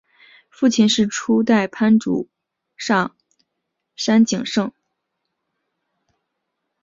[0.49, 2.27] 父亲是初代藩主
[2.75, 3.15] 上
[3.95, 4.73] 杉景胜。